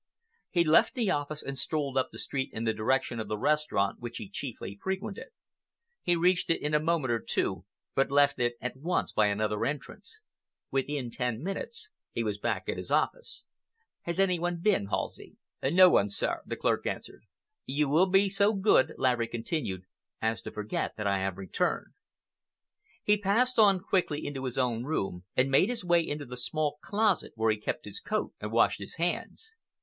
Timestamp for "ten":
11.11-11.43